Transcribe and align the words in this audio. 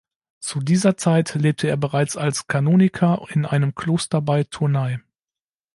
Zu 0.39 0.61
dieser 0.61 0.97
Zeit 0.97 1.35
lebte 1.35 1.67
er 1.67 1.77
bereits 1.77 2.17
als 2.17 2.47
Kanoniker 2.47 3.23
in 3.29 3.45
einem 3.45 3.75
Kloster 3.75 4.19
bei 4.19 4.43
Tournai. 4.45 4.99